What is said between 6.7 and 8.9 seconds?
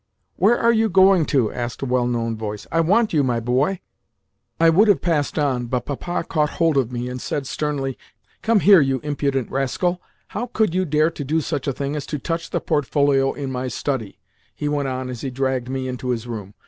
of me, and said sternly: "Come here,